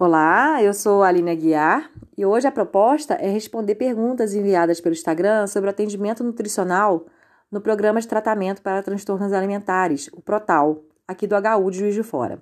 [0.00, 4.92] Olá, eu sou a Aline Aguiar e hoje a proposta é responder perguntas enviadas pelo
[4.92, 7.04] Instagram sobre o atendimento nutricional
[7.50, 12.04] no Programa de Tratamento para Transtornos Alimentares, o PROTAL, aqui do HU de Juiz de
[12.04, 12.40] Fora.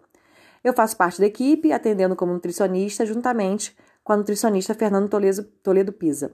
[0.62, 5.95] Eu faço parte da equipe, atendendo como nutricionista, juntamente com a nutricionista Fernando Toledo, Toledo
[5.95, 6.32] Pisa.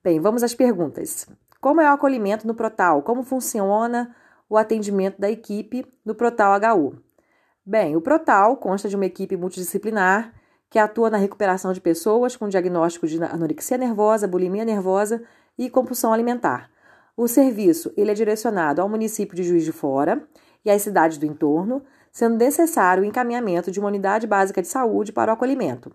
[0.00, 1.26] Bem, vamos às perguntas.
[1.60, 3.02] Como é o acolhimento no PROTAL?
[3.02, 4.14] Como funciona
[4.48, 7.02] o atendimento da equipe no PROTAL HU?
[7.68, 10.35] Bem, o PROTAL consta de uma equipe multidisciplinar
[10.70, 15.22] que atua na recuperação de pessoas com diagnóstico de anorexia nervosa, bulimia nervosa
[15.58, 16.70] e compulsão alimentar.
[17.16, 20.22] O serviço ele é direcionado ao município de Juiz de Fora
[20.64, 25.12] e às cidades do entorno, sendo necessário o encaminhamento de uma unidade básica de saúde
[25.12, 25.92] para o acolhimento.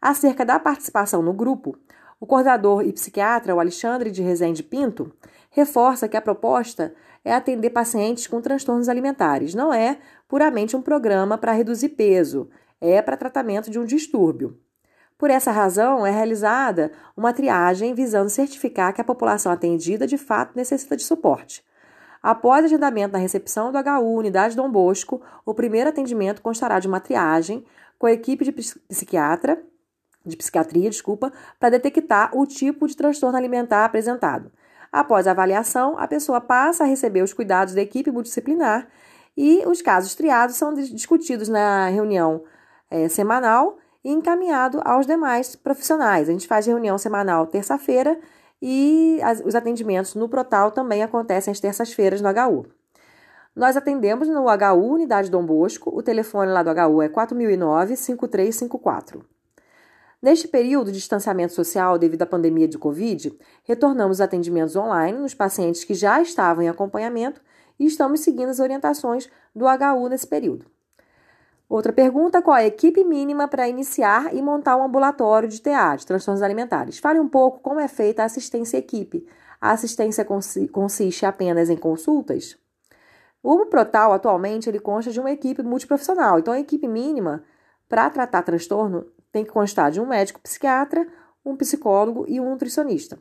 [0.00, 1.76] Acerca da participação no grupo,
[2.20, 5.12] o coordenador e psiquiatra, o Alexandre de Rezende Pinto,
[5.50, 9.98] reforça que a proposta é atender pacientes com transtornos alimentares, não é
[10.28, 12.48] puramente um programa para reduzir peso,
[12.80, 14.58] é para tratamento de um distúrbio.
[15.16, 20.52] Por essa razão, é realizada uma triagem visando certificar que a população atendida de fato
[20.54, 21.64] necessita de suporte.
[22.22, 27.00] Após agendamento na recepção do HU Unidade Dom Bosco, o primeiro atendimento constará de uma
[27.00, 27.64] triagem
[27.98, 29.60] com a equipe de psiquiatra
[30.28, 34.52] de psiquiatria, desculpa, para detectar o tipo de transtorno alimentar apresentado.
[34.92, 38.88] Após a avaliação, a pessoa passa a receber os cuidados da equipe multidisciplinar
[39.36, 42.44] e os casos triados são discutidos na reunião
[42.90, 46.28] é, semanal e encaminhado aos demais profissionais.
[46.28, 48.18] A gente faz reunião semanal terça-feira
[48.60, 52.66] e as, os atendimentos no Protal também acontecem às terças-feiras no HU.
[53.54, 59.22] Nós atendemos no HU Unidade Dom Bosco, o telefone lá do HU é 4009-5354.
[60.20, 63.32] Neste período de distanciamento social devido à pandemia de Covid,
[63.64, 67.40] retornamos os atendimentos online nos pacientes que já estavam em acompanhamento
[67.78, 70.66] e estamos seguindo as orientações do HU nesse período.
[71.68, 75.96] Outra pergunta: qual é a equipe mínima para iniciar e montar um ambulatório de TA,
[75.96, 76.98] de transtornos alimentares?
[76.98, 79.26] Fale um pouco como é feita a assistência equipe.
[79.60, 82.56] A assistência consiste apenas em consultas?
[83.42, 86.38] O Protal, atualmente, ele consta de uma equipe multiprofissional.
[86.38, 87.44] Então, a equipe mínima
[87.88, 91.06] para tratar transtorno tem que constar de um médico psiquiatra,
[91.44, 93.18] um psicólogo e um nutricionista.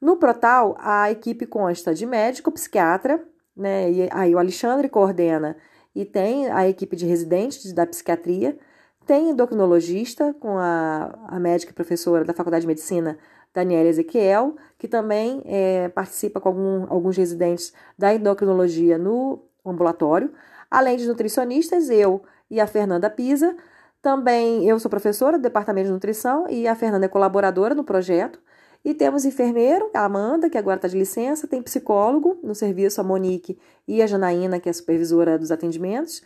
[0.00, 3.22] No Protal, a equipe consta de médico, psiquiatra,
[3.56, 3.90] né?
[3.90, 5.56] E aí o Alexandre coordena
[5.96, 8.58] e tem a equipe de residentes da psiquiatria,
[9.06, 13.16] tem endocrinologista com a, a médica e professora da Faculdade de Medicina,
[13.54, 20.30] Daniela Ezequiel, que também é, participa com algum, alguns residentes da endocrinologia no ambulatório,
[20.70, 23.56] além de nutricionistas, eu e a Fernanda Pisa,
[24.02, 28.38] também eu sou professora do Departamento de Nutrição e a Fernanda é colaboradora no projeto.
[28.86, 33.04] E temos enfermeiro, a Amanda, que agora está de licença, tem psicólogo no serviço, a
[33.04, 33.58] Monique
[33.88, 36.22] e a Janaína, que é supervisora dos atendimentos.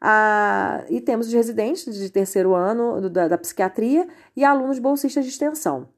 [0.00, 4.06] Ah, e temos os residentes de terceiro ano da, da psiquiatria
[4.36, 5.88] e alunos bolsistas de extensão.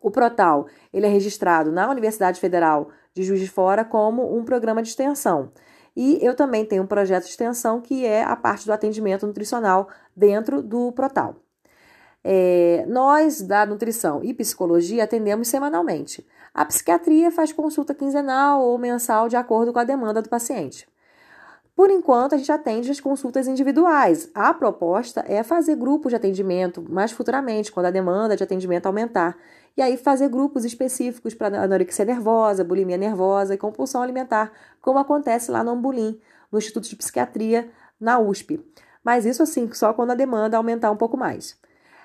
[0.00, 4.80] O Protal ele é registrado na Universidade Federal de Juiz de Fora como um programa
[4.80, 5.50] de extensão.
[5.96, 9.88] E eu também tenho um projeto de extensão que é a parte do atendimento nutricional
[10.14, 11.41] dentro do Protal.
[12.24, 16.26] É, nós, da nutrição e psicologia, atendemos semanalmente.
[16.54, 20.86] A psiquiatria faz consulta quinzenal ou mensal de acordo com a demanda do paciente.
[21.74, 24.30] Por enquanto, a gente atende as consultas individuais.
[24.34, 29.36] A proposta é fazer grupos de atendimento mais futuramente, quando a demanda de atendimento aumentar.
[29.74, 34.52] E aí fazer grupos específicos para anorexia nervosa, bulimia nervosa e compulsão alimentar,
[34.82, 38.62] como acontece lá no Ambulim, no Instituto de Psiquiatria, na USP.
[39.02, 41.56] Mas isso assim, só quando a demanda aumentar um pouco mais.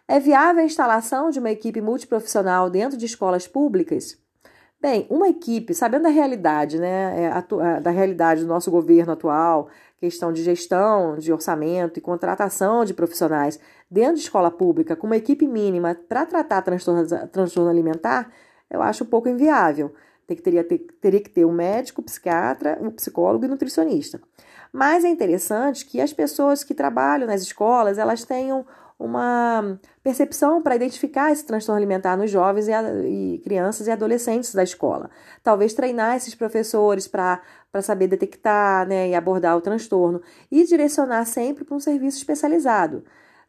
[0.07, 4.17] É viável a instalação de uma equipe multiprofissional dentro de escolas públicas?
[4.79, 10.31] Bem, uma equipe, sabendo da realidade, né, é, da realidade do nosso governo atual, questão
[10.31, 13.59] de gestão, de orçamento e contratação de profissionais
[13.91, 18.31] dentro de escola pública, com uma equipe mínima para tratar transtorno, transtorno alimentar,
[18.69, 19.93] eu acho um pouco inviável.
[20.43, 24.21] Teria, ter, teria que ter um médico, psiquiatra, um psicólogo e nutricionista.
[24.71, 28.65] Mas é interessante que as pessoas que trabalham nas escolas, elas tenham
[28.99, 34.53] uma percepção para identificar esse transtorno alimentar nos jovens e, a, e, crianças e adolescentes
[34.55, 35.09] da escola.
[35.43, 37.41] Talvez treinar esses professores para
[37.81, 40.21] saber detectar né, e abordar o transtorno
[40.51, 43.03] e direcionar sempre para um serviço especializado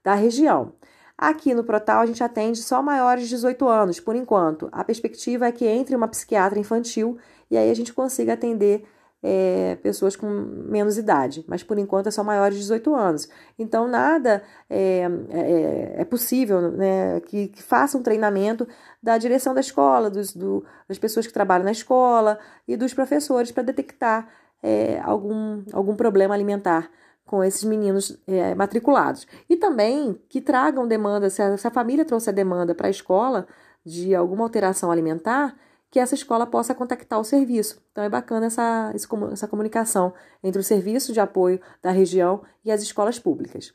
[0.05, 0.75] da região.
[1.17, 4.69] Aqui no Protal a gente atende só maiores de 18 anos, por enquanto.
[4.71, 7.19] A perspectiva é que entre uma psiquiatra infantil
[7.51, 8.87] e aí a gente consiga atender
[9.23, 13.29] é, pessoas com menos idade, mas por enquanto é só maiores de 18 anos.
[13.59, 18.67] Então, nada é, é, é possível né, que, que, faça um treinamento
[19.03, 23.51] da direção da escola, dos, do, das pessoas que trabalham na escola e dos professores
[23.51, 24.29] para detectar
[24.63, 26.91] é, algum, algum problema alimentar
[27.27, 29.27] com esses meninos é, matriculados.
[29.51, 32.91] E também que tragam demanda, se a, se a família trouxe a demanda para a
[32.91, 33.47] escola
[33.85, 35.55] de alguma alteração alimentar,
[35.91, 37.83] que essa escola possa contactar o serviço.
[37.93, 38.93] Então é bacana essa,
[39.33, 40.13] essa comunicação
[40.43, 43.73] entre o serviço de apoio da região e as escolas públicas.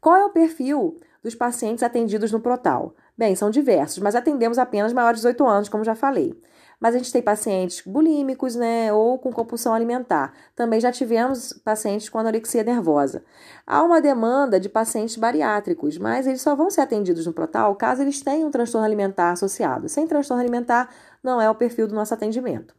[0.00, 2.94] Qual é o perfil dos pacientes atendidos no Protal?
[3.16, 6.40] Bem, são diversos, mas atendemos apenas maiores de 18 anos, como já falei.
[6.80, 10.32] Mas a gente tem pacientes bulímicos, né, ou com compulsão alimentar.
[10.54, 13.24] Também já tivemos pacientes com anorexia nervosa.
[13.66, 18.02] Há uma demanda de pacientes bariátricos, mas eles só vão ser atendidos no Protal caso
[18.02, 19.88] eles tenham um transtorno alimentar associado.
[19.88, 20.88] Sem transtorno alimentar,
[21.22, 22.74] não é o perfil do nosso atendimento.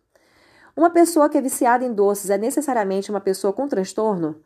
[0.75, 4.41] Uma pessoa que é viciada em doces é necessariamente uma pessoa com transtorno?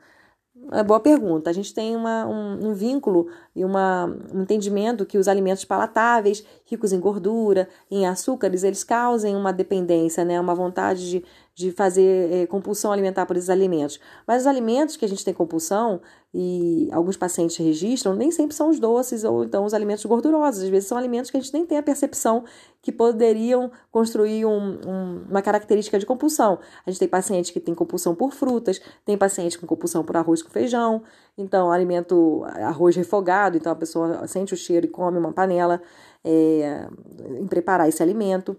[0.72, 1.50] É boa pergunta.
[1.50, 6.44] A gente tem uma, um, um, vínculo e uma, um entendimento que os alimentos palatáveis,
[6.66, 10.40] ricos em gordura, em açúcares, eles causem uma dependência, né?
[10.40, 11.26] uma vontade de,
[11.56, 14.00] de fazer é, compulsão alimentar por esses alimentos.
[14.28, 16.02] Mas os alimentos que a gente tem compulsão,
[16.36, 20.64] e alguns pacientes registram, nem sempre são os doces ou então os alimentos gordurosos.
[20.64, 22.44] Às vezes são alimentos que a gente nem tem a percepção
[22.82, 26.58] que poderiam construir um, um, uma característica de compulsão.
[26.88, 30.42] A gente tem pacientes que têm compulsão por frutas, tem paciente com compulsão por arroz
[30.42, 31.04] com feijão,
[31.38, 35.80] então alimento arroz refogado, então a pessoa sente o cheiro e come uma panela
[36.24, 36.88] é,
[37.40, 38.58] em preparar esse alimento.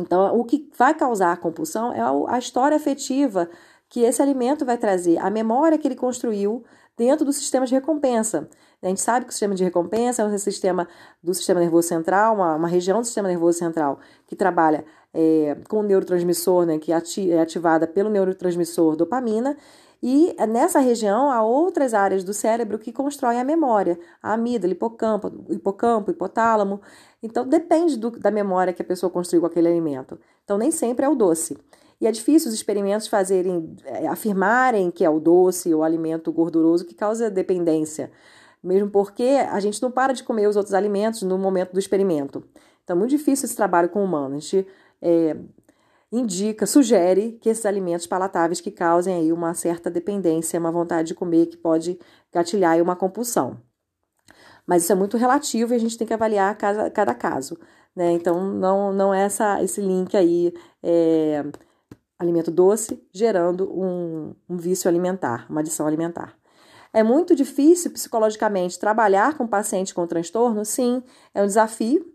[0.00, 3.48] Então, o que vai causar a compulsão é a história afetiva
[3.88, 6.64] que esse alimento vai trazer, a memória que ele construiu
[6.96, 8.48] dentro do sistema de recompensa.
[8.82, 10.88] A gente sabe que o sistema de recompensa é um sistema
[11.22, 15.80] do sistema nervoso central, uma, uma região do sistema nervoso central que trabalha é, com
[15.80, 19.56] o neurotransmissor, né, que é ativada pelo neurotransmissor dopamina,
[20.02, 25.32] e nessa região há outras áreas do cérebro que constroem a memória, a amígdala, hipocampo,
[25.48, 26.80] hipocampo hipotálamo.
[27.22, 30.18] Então depende do, da memória que a pessoa construiu com aquele alimento.
[30.44, 31.56] Então nem sempre é o doce.
[32.00, 36.30] E é difícil os experimentos fazerem, é, afirmarem que é o doce ou o alimento
[36.30, 38.10] gorduroso que causa dependência,
[38.62, 42.44] mesmo porque a gente não para de comer os outros alimentos no momento do experimento.
[42.84, 44.36] Então é muito difícil esse trabalho com humanos.
[44.36, 44.66] A gente
[45.00, 45.36] é,
[46.12, 51.14] indica, sugere que esses alimentos palatáveis que causem aí uma certa dependência, uma vontade de
[51.14, 51.98] comer que pode
[52.32, 53.58] gatilhar aí uma compulsão.
[54.66, 57.56] Mas isso é muito relativo e a gente tem que avaliar cada, cada caso.
[57.94, 58.12] Né?
[58.12, 60.52] Então, não, não é essa, esse link aí
[60.82, 61.44] é,
[62.18, 66.36] alimento doce, gerando um, um vício alimentar, uma adição alimentar.
[66.92, 70.64] É muito difícil psicologicamente trabalhar com paciente com transtorno?
[70.64, 71.02] Sim,
[71.34, 72.06] é um desafio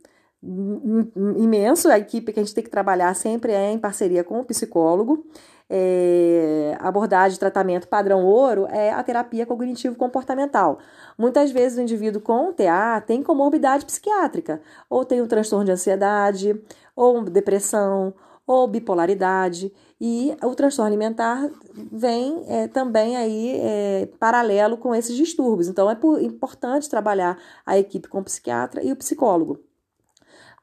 [1.37, 1.87] imenso.
[1.87, 5.25] A equipe que a gente tem que trabalhar sempre é em parceria com o psicólogo.
[5.73, 10.79] É, abordagem de tratamento padrão ouro é a terapia cognitivo-comportamental.
[11.17, 16.61] Muitas vezes o indivíduo com TA tem comorbidade psiquiátrica, ou tem um transtorno de ansiedade,
[16.93, 18.13] ou depressão,
[18.45, 19.71] ou bipolaridade.
[19.99, 25.69] E o transtorno alimentar vem é, também aí é, paralelo com esses distúrbios.
[25.69, 29.57] Então é por, importante trabalhar a equipe com o psiquiatra e o psicólogo.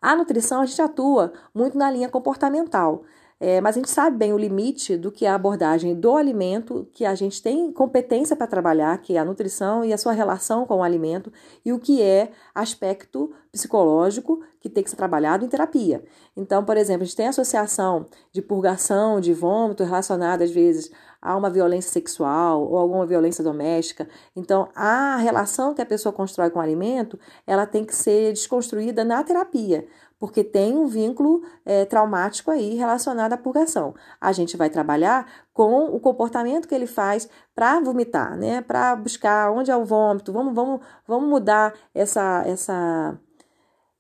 [0.03, 3.05] A nutrição a gente atua muito na linha comportamental.
[3.41, 6.89] É, mas a gente sabe bem o limite do que é a abordagem do alimento,
[6.93, 10.67] que a gente tem competência para trabalhar, que é a nutrição e a sua relação
[10.67, 11.33] com o alimento,
[11.65, 16.05] e o que é aspecto psicológico que tem que ser trabalhado em terapia.
[16.37, 20.91] Então, por exemplo, a gente tem associação de purgação, de vômito relacionada às vezes
[21.23, 24.09] a uma violência sexual ou alguma violência doméstica.
[24.37, 29.05] Então, a relação que a pessoa constrói com o alimento, ela tem que ser desconstruída
[29.05, 29.87] na terapia
[30.19, 33.95] porque tem um vínculo é, traumático aí relacionado à purgação.
[34.21, 38.61] A gente vai trabalhar com o comportamento que ele faz para vomitar, né?
[38.61, 40.33] Para buscar onde é o vômito.
[40.33, 43.19] Vamos, vamos, vamos mudar essa, essa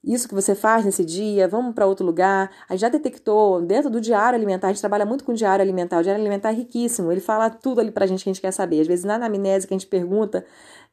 [0.02, 2.50] isso que você faz nesse dia, vamos para outro lugar.
[2.68, 5.98] A gente já detectou dentro do diário alimentar, a gente trabalha muito com diário alimentar.
[5.98, 8.40] O diário alimentar é riquíssimo, ele fala tudo ali para a gente que a gente
[8.40, 8.80] quer saber.
[8.80, 10.44] Às vezes na anamnese que a gente pergunta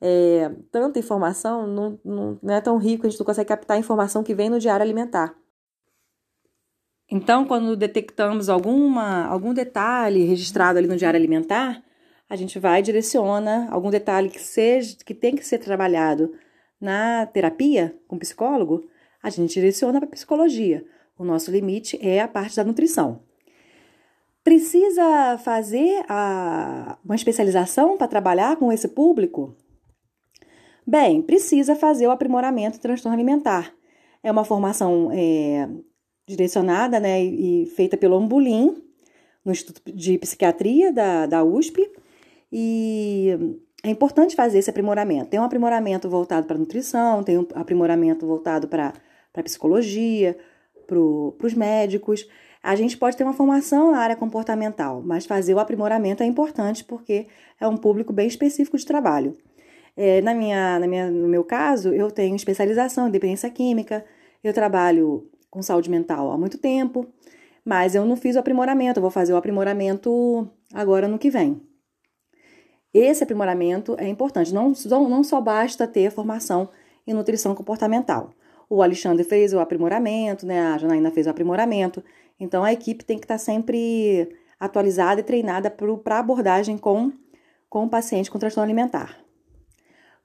[0.02, 3.80] é, tanta informação, não, não, não é tão rico, a gente não consegue captar a
[3.80, 5.36] informação que vem no diário alimentar.
[7.10, 11.84] Então, quando detectamos alguma, algum detalhe registrado ali no diário alimentar,
[12.28, 16.34] a gente vai e direciona algum detalhe que seja que tem que ser trabalhado
[16.82, 18.90] na terapia com psicólogo,
[19.22, 20.86] a gente direciona para psicologia.
[21.18, 23.22] O nosso limite é a parte da nutrição.
[24.44, 29.56] Precisa fazer a, uma especialização para trabalhar com esse público?
[30.88, 33.74] Bem, precisa fazer o aprimoramento do transtorno alimentar.
[34.22, 35.68] É uma formação é,
[36.28, 38.82] direcionada né, e feita pelo Ambulim,
[39.44, 41.90] no Instituto de Psiquiatria da, da USP,
[42.52, 45.30] e é importante fazer esse aprimoramento.
[45.30, 48.94] Tem um aprimoramento voltado para nutrição, tem um aprimoramento voltado para
[49.44, 50.38] psicologia,
[50.88, 52.28] para os médicos.
[52.64, 56.84] A gente pode ter uma formação na área comportamental, mas fazer o aprimoramento é importante
[56.84, 57.28] porque
[57.60, 59.38] é um público bem específico de trabalho.
[59.98, 64.06] É, na minha, na minha, no meu caso, eu tenho especialização em dependência química,
[64.44, 67.08] eu trabalho com saúde mental há muito tempo,
[67.64, 71.62] mas eu não fiz o aprimoramento, eu vou fazer o aprimoramento agora no que vem.
[72.94, 74.74] Esse aprimoramento é importante, não,
[75.10, 76.70] não só basta ter formação
[77.08, 78.32] em nutrição comportamental.
[78.70, 80.68] O Alexandre fez o aprimoramento, né?
[80.68, 82.04] A Janaína fez o aprimoramento.
[82.40, 87.12] Então a equipe tem que estar sempre atualizada e treinada para abordagem com,
[87.70, 89.25] com o paciente com transtorno alimentar.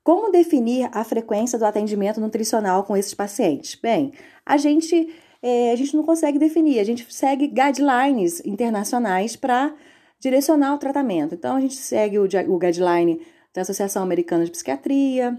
[0.02, 3.75] Como definir a frequência do atendimento nutricional com esses pacientes?
[3.75, 4.12] Bem,
[4.45, 9.75] a gente, é, a gente não consegue definir, a gente segue guidelines internacionais para
[10.19, 11.35] direcionar o tratamento.
[11.35, 13.21] Então, a gente segue o, o guideline
[13.52, 15.38] da Associação Americana de Psiquiatria,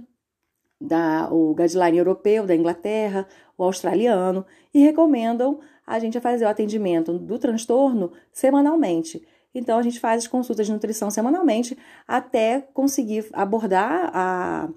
[0.79, 3.27] da, o guideline europeu da Inglaterra,
[3.57, 9.25] o australiano, e recomendam a gente fazer o atendimento do transtorno semanalmente.
[9.53, 11.77] Então, a gente faz as consultas de nutrição semanalmente
[12.07, 14.69] até conseguir abordar a,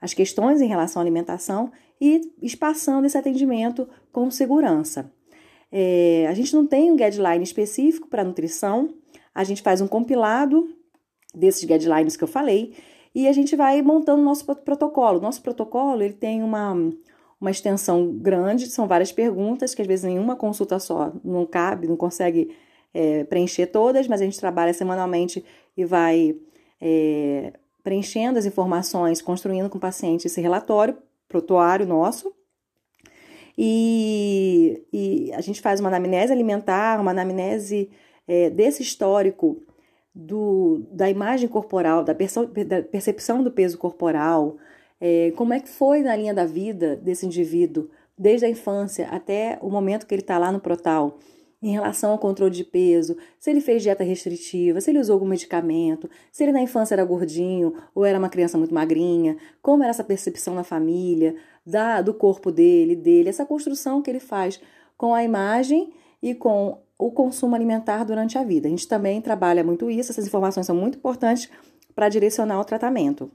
[0.00, 1.70] as questões em relação à alimentação
[2.00, 5.12] e espaçando esse atendimento com segurança.
[5.70, 8.94] É, a gente não tem um guideline específico para nutrição,
[9.34, 10.68] a gente faz um compilado
[11.34, 12.74] desses guidelines que eu falei
[13.14, 15.20] e a gente vai montando o nosso protocolo.
[15.20, 16.74] Nosso protocolo ele tem uma,
[17.40, 21.86] uma extensão grande, são várias perguntas que às vezes em uma consulta só não cabe,
[21.86, 22.54] não consegue
[22.92, 25.44] é, preencher todas, mas a gente trabalha semanalmente
[25.76, 26.36] e vai
[26.80, 30.96] é, preenchendo as informações, construindo com o paciente esse relatório,
[31.28, 32.32] protuário nosso.
[33.56, 37.90] E, e a gente faz uma anamnese alimentar, uma anamnese
[38.26, 39.62] é, desse histórico
[40.14, 44.56] do, da imagem corporal, da, da percepção do peso corporal,
[45.00, 49.58] é, como é que foi na linha da vida desse indivíduo, desde a infância até
[49.62, 51.18] o momento que ele está lá no protal
[51.62, 55.26] em relação ao controle de peso, se ele fez dieta restritiva, se ele usou algum
[55.26, 59.90] medicamento, se ele na infância era gordinho ou era uma criança muito magrinha, como era
[59.90, 64.60] essa percepção na família, da, do corpo dele, dele, essa construção que ele faz
[64.96, 68.66] com a imagem e com o consumo alimentar durante a vida.
[68.66, 71.50] A gente também trabalha muito isso, essas informações são muito importantes
[71.94, 73.30] para direcionar o tratamento.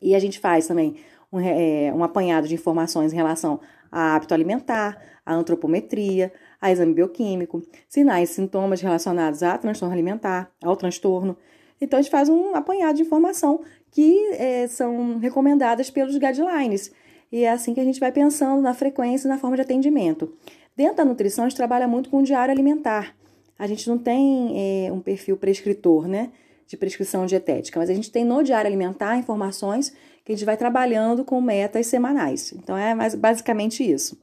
[0.00, 0.96] E a gente faz também
[1.32, 6.94] um, é, um apanhado de informações em relação a hábito alimentar, a antropometria, a exame
[6.94, 11.36] bioquímico, sinais e sintomas relacionados a transtorno alimentar, ao transtorno.
[11.80, 16.92] Então, a gente faz um apanhado de informação que é, são recomendadas pelos guidelines.
[17.32, 20.32] E é assim que a gente vai pensando na frequência e na forma de atendimento.
[20.76, 23.12] Dentro da nutrição, a gente trabalha muito com o diário alimentar.
[23.58, 26.30] A gente não tem é, um perfil prescritor, né?
[26.68, 29.92] De prescrição dietética, mas a gente tem no diário alimentar informações
[30.24, 32.52] que a gente vai trabalhando com metas semanais.
[32.52, 34.16] Então, é mais, basicamente isso.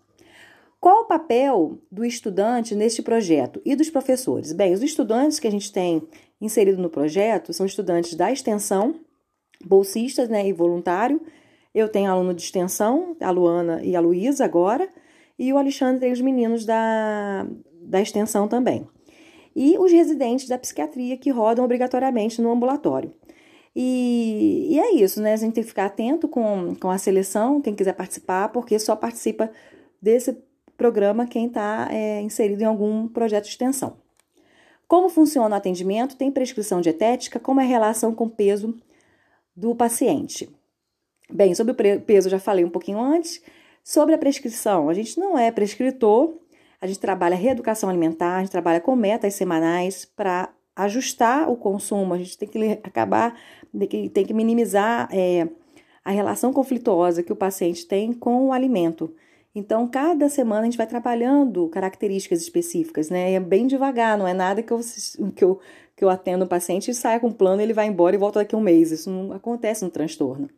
[0.80, 4.54] Qual o papel do estudante neste projeto e dos professores?
[4.54, 6.02] Bem, os estudantes que a gente tem
[6.40, 8.96] inserido no projeto são estudantes da extensão,
[9.66, 11.22] bolsistas né, e voluntário.
[11.76, 14.88] Eu tenho aluno de extensão, a Luana e a Luísa agora,
[15.38, 17.46] e o Alexandre tem os meninos da,
[17.82, 18.88] da extensão também.
[19.54, 23.14] E os residentes da psiquiatria que rodam obrigatoriamente no ambulatório.
[23.76, 25.34] E, e é isso, né?
[25.34, 28.96] A gente tem que ficar atento com, com a seleção, quem quiser participar, porque só
[28.96, 29.52] participa
[30.02, 30.38] desse
[30.80, 33.98] programa quem está é, inserido em algum projeto de extensão.
[34.88, 36.16] Como funciona o atendimento?
[36.16, 37.40] Tem prescrição dietética?
[37.40, 38.76] Como é a relação com o peso
[39.56, 40.50] do paciente?
[41.30, 43.44] Bem, sobre o peso já falei um pouquinho antes.
[43.84, 46.34] Sobre a prescrição, a gente não é prescritor,
[46.82, 52.14] a gente trabalha reeducação alimentar, a gente trabalha com metas semanais para ajustar o consumo,
[52.14, 53.38] a gente tem que acabar,
[54.14, 55.48] tem que minimizar é,
[56.04, 59.14] a relação conflituosa que o paciente tem com o alimento.
[59.60, 63.34] Então, cada semana a gente vai trabalhando características específicas, né?
[63.34, 64.80] É bem devagar, não é nada que eu,
[65.36, 65.60] que eu,
[65.98, 68.40] que eu atendo o paciente e saia com um plano, ele vai embora e volta
[68.40, 68.90] daqui a um mês.
[68.90, 70.50] Isso não acontece no transtorno.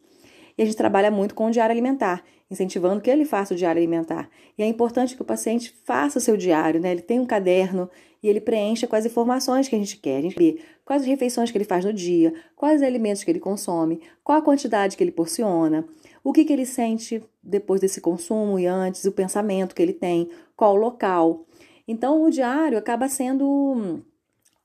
[0.56, 3.80] E a gente trabalha muito com o diário alimentar, incentivando que ele faça o diário
[3.80, 4.30] alimentar.
[4.56, 6.92] E é importante que o paciente faça o seu diário, né?
[6.92, 7.90] Ele tem um caderno
[8.22, 10.18] e ele preencha as informações que a gente quer.
[10.18, 13.32] A gente vê quais as refeições que ele faz no dia, quais os alimentos que
[13.32, 15.88] ele consome, qual a quantidade que ele porciona
[16.24, 20.30] o que, que ele sente depois desse consumo e antes, o pensamento que ele tem,
[20.56, 21.46] qual o local.
[21.88, 24.04] Então, o diário acaba sendo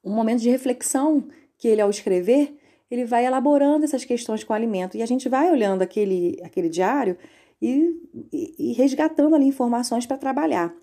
[0.05, 1.27] um momento de reflexão
[1.59, 2.57] que ele, ao escrever,
[2.91, 4.97] ele vai elaborando essas questões com o alimento.
[4.97, 7.17] E a gente vai olhando aquele, aquele diário
[7.61, 7.93] e,
[8.33, 10.75] e, e resgatando ali informações para trabalhar.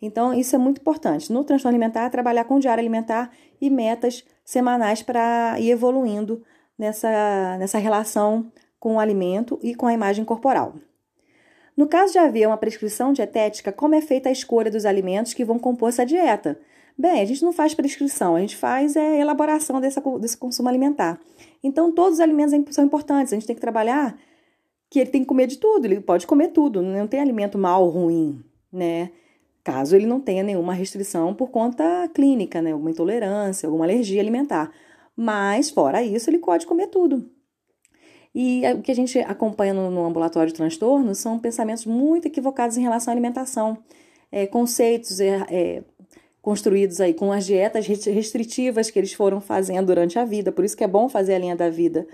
[0.00, 1.32] Então, isso é muito importante.
[1.32, 3.30] No transtorno alimentar, trabalhar com diário alimentar
[3.60, 6.42] e metas semanais para ir evoluindo
[6.78, 10.74] nessa, nessa relação com o alimento e com a imagem corporal.
[11.80, 15.46] No caso de haver uma prescrição dietética, como é feita a escolha dos alimentos que
[15.46, 16.60] vão compor essa dieta?
[16.98, 21.18] Bem, a gente não faz prescrição, a gente faz é, elaboração dessa, desse consumo alimentar.
[21.64, 24.14] Então, todos os alimentos são importantes, a gente tem que trabalhar
[24.90, 27.82] que ele tem que comer de tudo, ele pode comer tudo, não tem alimento mal
[27.82, 29.10] ou ruim, né?
[29.64, 32.72] Caso ele não tenha nenhuma restrição por conta clínica, né?
[32.72, 34.70] Alguma intolerância, alguma alergia alimentar.
[35.16, 37.26] Mas, fora isso, ele pode comer tudo.
[38.34, 42.76] E o que a gente acompanha no, no ambulatório de transtorno são pensamentos muito equivocados
[42.76, 43.78] em relação à alimentação.
[44.30, 45.82] É, conceitos é, é,
[46.40, 50.52] construídos aí com as dietas restritivas que eles foram fazendo durante a vida.
[50.52, 52.06] Por isso que é bom fazer a linha da vida,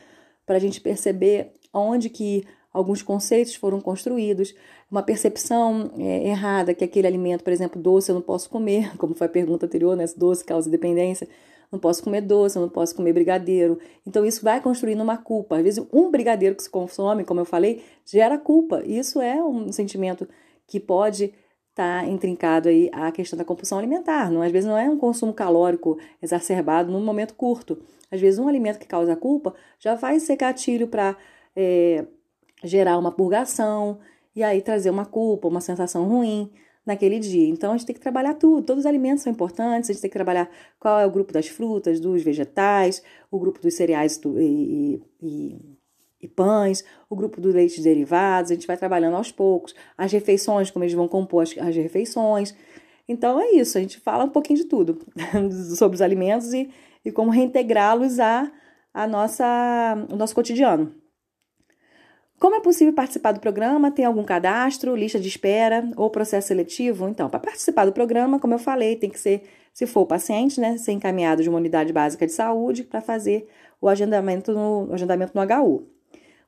[0.47, 4.55] para a gente perceber onde que alguns conceitos foram construídos,
[4.91, 9.15] uma percepção é, errada que aquele alimento, por exemplo, doce eu não posso comer, como
[9.15, 10.05] foi a pergunta anterior, né?
[10.17, 11.29] Doce causa dependência,
[11.71, 13.79] não posso comer doce, não posso comer brigadeiro.
[14.07, 15.57] Então isso vai construindo uma culpa.
[15.57, 18.83] Às vezes um brigadeiro que se consome, como eu falei, gera culpa.
[18.85, 20.29] Isso é um sentimento
[20.67, 21.35] que pode
[21.71, 24.31] estar tá intrincado aí a questão da compulsão alimentar.
[24.31, 27.79] Não, às vezes não é um consumo calórico exacerbado num momento curto.
[28.11, 31.17] Às vezes um alimento que causa culpa já vai ser gatilho para
[31.55, 32.07] é,
[32.63, 33.99] gerar uma purgação
[34.35, 36.51] e aí trazer uma culpa, uma sensação ruim
[36.87, 37.49] naquele dia.
[37.49, 40.09] Então a gente tem que trabalhar tudo, todos os alimentos são importantes, a gente tem
[40.09, 45.03] que trabalhar qual é o grupo das frutas, dos vegetais, o grupo dos cereais e,
[45.21, 45.61] e,
[46.23, 50.71] e pães, o grupo dos leites derivados, a gente vai trabalhando aos poucos, as refeições,
[50.71, 52.55] como eles vão compor as, as refeições.
[53.09, 54.99] Então é isso, a gente fala um pouquinho de tudo
[55.77, 56.71] sobre os alimentos e,
[57.05, 58.51] e como reintegrá-los a,
[59.09, 60.95] nossa, nosso cotidiano.
[62.39, 63.91] Como é possível participar do programa?
[63.91, 67.09] Tem algum cadastro, lista de espera ou processo seletivo?
[67.09, 70.61] Então, para participar do programa, como eu falei, tem que ser, se for o paciente,
[70.61, 73.49] né, ser encaminhado de uma unidade básica de saúde para fazer
[73.81, 75.87] o agendamento no, o agendamento no HU.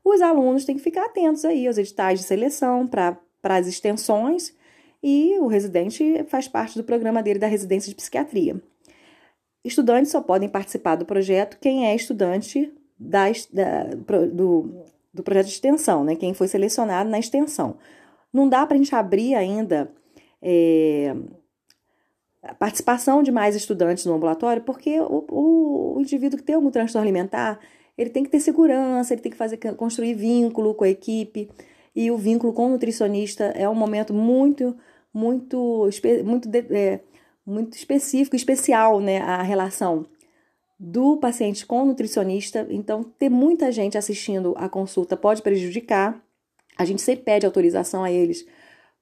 [0.04, 4.54] Os alunos têm que ficar atentos aí aos editais de seleção para as extensões
[5.02, 8.60] e o residente faz parte do programa dele da residência de psiquiatria.
[9.64, 13.26] Estudantes só podem participar do projeto quem é estudante da,
[14.32, 16.14] do do projeto de extensão, né?
[16.14, 17.76] Quem foi selecionado na extensão.
[18.32, 19.90] Não dá para a gente abrir ainda
[20.42, 21.14] é,
[22.42, 26.70] a participação de mais estudantes no ambulatório, porque o, o, o, indivíduo que tem algum
[26.70, 27.58] transtorno alimentar,
[27.96, 31.50] ele tem que ter segurança, ele tem que fazer construir vínculo com a equipe,
[31.94, 34.76] e o vínculo com o nutricionista é um momento muito,
[35.12, 35.88] muito,
[36.24, 37.00] muito, é,
[37.44, 39.18] muito específico, especial, né?
[39.18, 40.06] A relação
[40.78, 42.66] do paciente com nutricionista.
[42.70, 46.22] Então, ter muita gente assistindo a consulta pode prejudicar.
[46.76, 48.46] A gente sempre pede autorização a eles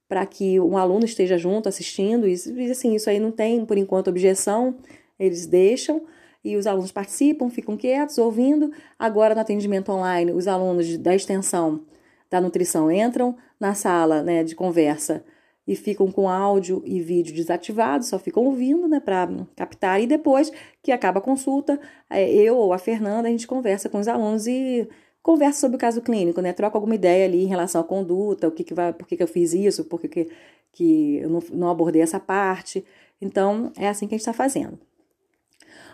[0.09, 2.27] para que um aluno esteja junto assistindo.
[2.27, 4.77] E assim, isso aí não tem, por enquanto, objeção.
[5.19, 6.03] Eles deixam
[6.43, 8.71] e os alunos participam, ficam quietos, ouvindo.
[8.97, 11.81] Agora, no atendimento online, os alunos da extensão
[12.29, 15.23] da nutrição entram na sala né, de conversa
[15.67, 20.01] e ficam com áudio e vídeo desativados, só ficam ouvindo, né, para captar.
[20.01, 20.51] E depois
[20.81, 21.77] que acaba a consulta,
[22.09, 24.87] é, eu ou a Fernanda, a gente conversa com os alunos e
[25.21, 28.51] conversa sobre o caso clínico, né, troca alguma ideia ali em relação à conduta, o
[28.51, 30.29] que, que vai, por que, que eu fiz isso, por que, que,
[30.71, 32.85] que eu não, não abordei essa parte.
[33.21, 34.79] Então, é assim que a gente está fazendo.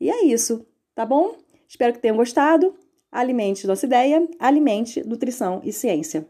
[0.00, 1.34] E é isso, tá bom?
[1.68, 2.76] Espero que tenham gostado.
[3.10, 6.24] Alimente nossa ideia, alimente nutrição e ciência.